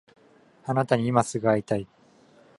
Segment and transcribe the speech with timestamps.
[0.65, 1.87] あなたに今すぐ会いたい